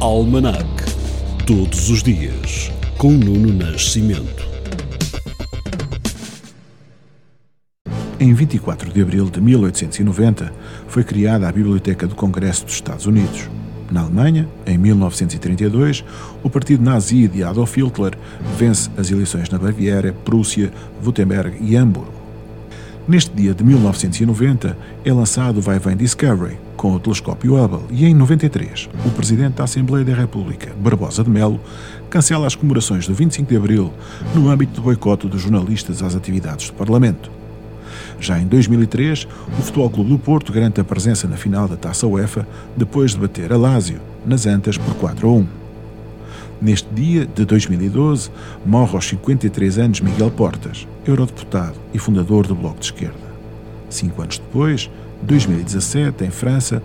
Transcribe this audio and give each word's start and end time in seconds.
Almanac. 0.00 0.64
Todos 1.44 1.90
os 1.90 2.04
dias, 2.04 2.70
com 2.96 3.10
Nuno 3.10 3.52
Nascimento. 3.52 4.46
Em 8.20 8.32
24 8.32 8.92
de 8.92 9.02
abril 9.02 9.28
de 9.28 9.40
1890, 9.40 10.52
foi 10.86 11.02
criada 11.02 11.48
a 11.48 11.52
Biblioteca 11.52 12.06
do 12.06 12.14
Congresso 12.14 12.64
dos 12.64 12.74
Estados 12.74 13.06
Unidos. 13.06 13.50
Na 13.90 14.02
Alemanha, 14.02 14.48
em 14.64 14.78
1932, 14.78 16.04
o 16.44 16.48
partido 16.48 16.84
nazi 16.84 17.26
de 17.26 17.42
Adolf 17.42 17.76
Hitler 17.76 18.16
vence 18.56 18.88
as 18.96 19.10
eleições 19.10 19.50
na 19.50 19.58
Baviera, 19.58 20.12
Prússia, 20.24 20.72
Württemberg 21.02 21.56
e 21.60 21.76
Hamburgo. 21.76 22.17
Neste 23.08 23.34
dia 23.34 23.54
de 23.54 23.64
1990 23.64 24.76
é 25.02 25.12
lançado 25.14 25.56
o 25.56 25.62
Vai 25.62 25.78
Vem 25.78 25.96
Discovery 25.96 26.58
com 26.76 26.92
o 26.92 27.00
telescópio 27.00 27.56
Hubble 27.56 27.86
e 27.90 28.04
em 28.04 28.14
93 28.14 28.86
o 29.06 29.10
Presidente 29.12 29.54
da 29.54 29.64
Assembleia 29.64 30.04
da 30.04 30.12
República, 30.12 30.74
Barbosa 30.78 31.24
de 31.24 31.30
Melo, 31.30 31.58
cancela 32.10 32.46
as 32.46 32.54
comemorações 32.54 33.06
do 33.06 33.14
25 33.14 33.48
de 33.48 33.56
Abril 33.56 33.94
no 34.34 34.50
âmbito 34.50 34.74
do 34.74 34.82
boicote 34.82 35.26
dos 35.26 35.40
jornalistas 35.40 36.02
às 36.02 36.14
atividades 36.14 36.68
do 36.68 36.74
Parlamento. 36.74 37.30
Já 38.20 38.38
em 38.38 38.46
2003, 38.46 39.26
o 39.58 39.62
Futebol 39.62 39.88
Clube 39.88 40.10
do 40.10 40.18
Porto 40.18 40.52
garante 40.52 40.78
a 40.78 40.84
presença 40.84 41.26
na 41.26 41.38
final 41.38 41.66
da 41.66 41.78
Taça 41.78 42.06
UEFA 42.06 42.46
depois 42.76 43.12
de 43.12 43.20
bater 43.20 43.50
a 43.54 43.56
Lazio 43.56 44.02
nas 44.26 44.44
Antas 44.44 44.76
por 44.76 44.94
4 44.96 45.26
a 45.26 45.32
1. 45.32 45.57
Neste 46.60 46.88
dia 46.92 47.24
de 47.24 47.44
2012, 47.44 48.30
morre 48.66 48.94
aos 48.94 49.08
53 49.08 49.78
anos 49.78 50.00
Miguel 50.00 50.30
Portas, 50.32 50.88
eurodeputado 51.06 51.76
e 51.94 51.98
fundador 51.98 52.48
do 52.48 52.54
Bloco 52.54 52.80
de 52.80 52.86
Esquerda. 52.86 53.28
Cinco 53.88 54.22
anos 54.22 54.38
depois, 54.38 54.90
2017, 55.22 56.24
em 56.24 56.30
França, 56.30 56.82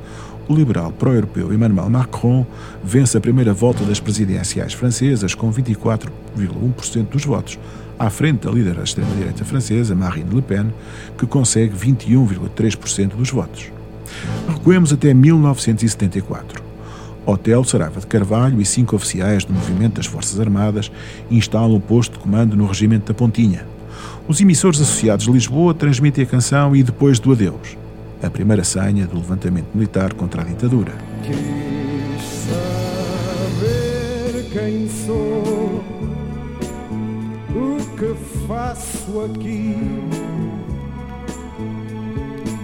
o 0.48 0.54
liberal 0.56 0.92
pró-europeu 0.92 1.52
Emmanuel 1.52 1.90
Macron 1.90 2.46
vence 2.84 3.18
a 3.18 3.22
primeira 3.22 3.54
volta 3.54 3.84
das 3.84 4.00
presidenciais 4.00 4.74
francesas 4.74 5.34
com 5.34 5.52
24,1% 5.52 7.08
dos 7.10 7.26
votos, 7.26 7.58
à 7.98 8.10
frente 8.12 8.46
da 8.46 8.52
líder 8.52 8.76
da 8.76 8.84
extrema-direita 8.84 9.44
francesa, 9.44 9.96
Marine 9.96 10.36
Le 10.36 10.42
Pen, 10.42 10.68
que 11.18 11.26
consegue 11.26 11.76
21,3% 11.76 13.16
dos 13.16 13.32
votos. 13.32 13.72
Recuemos 14.48 14.94
até 14.94 15.14
1974. 15.14 16.63
Hotel 17.26 17.64
Saraiva 17.64 18.00
de 18.00 18.08
Carvalho 18.08 18.60
e 18.60 18.66
cinco 18.66 18.96
oficiais 18.96 19.46
do 19.46 19.54
movimento 19.54 19.94
das 19.96 20.06
Forças 20.06 20.40
Armadas 20.40 20.92
instalam 21.32 21.76
um 21.76 21.80
posto 21.80 22.14
de 22.14 22.20
comando 22.20 22.56
no 22.56 22.66
Regimento 22.66 23.08
da 23.08 23.14
Pontinha. 23.14 23.66
Os 24.28 24.42
emissores 24.42 24.82
associados 24.82 25.26
de 25.26 25.32
Lisboa 25.32 25.74
transmitem 25.74 26.24
a 26.24 26.28
canção 26.28 26.76
e 26.76 26.84
depois 26.84 27.20
do 27.20 27.32
adeus, 27.32 27.78
a 28.22 28.30
primeira 28.30 28.64
senha 28.64 29.08
do 29.08 29.18
levantamento 29.18 29.68
militar 29.74 30.14
contra 30.14 30.42
a 30.42 30.46
ditadura. 30.46 30.94
Quis 31.24 32.22
saber 33.62 34.46
quem 34.52 34.90
sou, 34.90 35.84
o 37.56 37.78
que 37.98 38.16
faço 38.48 39.22
aqui, 39.22 39.78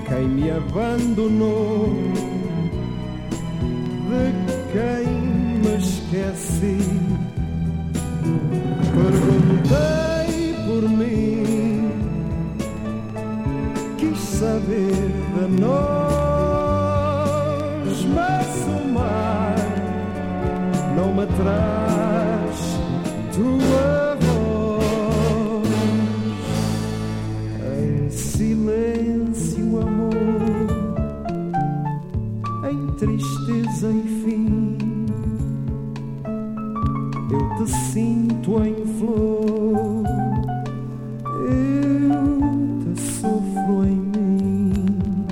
quem 0.07 0.27
me 0.27 0.51
abandonou 0.51 1.89
quem 4.71 5.05
me 5.61 5.77
esqueci. 5.77 6.79
Perguntei 8.93 10.53
por 10.65 10.83
mim, 10.89 11.91
quis 13.97 14.19
saber 14.19 15.11
de 15.35 15.45
nós, 15.61 15.89
mas 18.13 18.47
o 18.67 18.79
mar 18.93 19.55
não 20.95 21.09
me 21.13 21.25
traz 21.25 22.57
tua 23.33 23.88
sinto 38.49 38.65
em 38.65 38.85
flor, 38.97 40.03
eu 41.45 42.93
te 42.95 43.01
sofro 43.01 43.85
em 43.85 43.95
mim. 43.95 45.25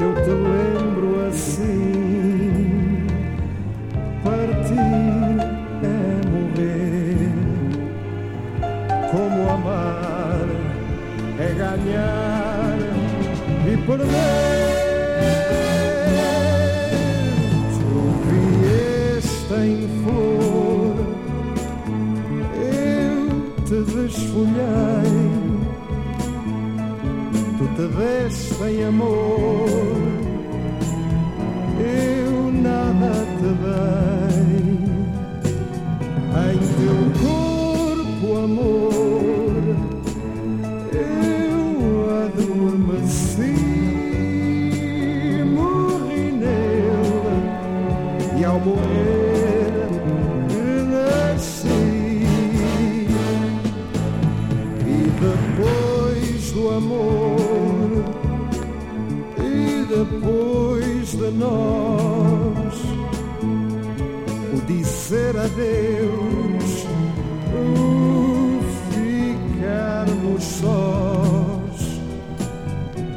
Eu 0.00 0.14
te 0.22 0.30
lembro 0.30 1.26
assim: 1.28 3.06
partir 4.22 4.78
é 5.82 5.94
morrer. 6.30 7.34
Como 9.10 9.38
amar 9.50 10.46
é 11.38 11.48
ganhar 11.54 12.78
e 13.66 13.76
perder. 13.86 14.76
Em 19.48 19.88
flor, 20.02 20.45
desfolhei. 24.06 25.10
Tu 27.58 27.66
te 27.74 27.86
deste 27.96 28.62
em 28.64 28.84
amor, 28.84 29.68
eu 31.80 32.52
nada 32.52 33.12
te 33.38 33.50
dei. 33.62 34.66
Em 36.38 36.58
teu 36.78 36.98
corpo, 37.22 38.26
amor, 38.44 39.54
eu 40.92 41.64
adormeci, 42.24 43.58
morri 45.54 46.26
nele 46.32 47.38
e 48.38 48.44
ao 48.44 48.60
morrer 48.60 49.35
amor, 56.76 58.04
e 59.38 59.86
depois 59.86 61.10
de 61.12 61.30
nós, 61.30 62.74
o 64.52 64.60
dizer 64.66 65.36
adeus, 65.38 66.86
o 67.54 68.60
ficarmos 68.90 70.42
sós, 70.42 72.00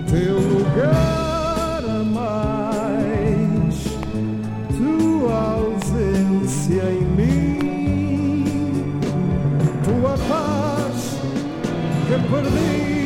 teu 0.10 0.36
lugar 0.36 1.84
a 1.84 2.04
mais, 2.04 3.76
tua 4.78 5.38
ausência 5.56 6.84
em 6.92 7.04
mim, 7.18 9.00
tua 9.84 10.18
paz 10.30 11.20
que 12.08 12.16
perdi, 12.30 12.99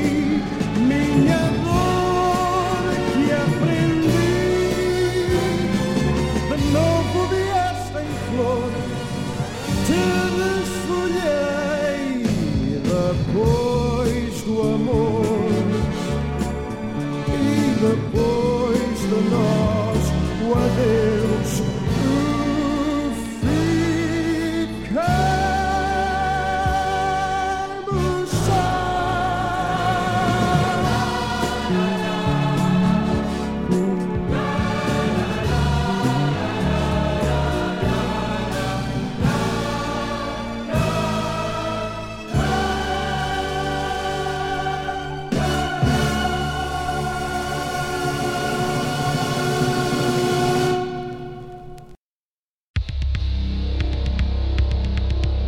depois 13.33 14.41
do 14.43 14.61
amor. 14.61 15.35
E 17.27 17.75
depois 17.79 18.32